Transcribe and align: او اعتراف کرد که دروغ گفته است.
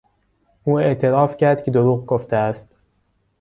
او 0.63 0.79
اعتراف 0.79 1.37
کرد 1.37 1.63
که 1.63 1.71
دروغ 1.71 2.05
گفته 2.05 2.35
است. 2.35 2.75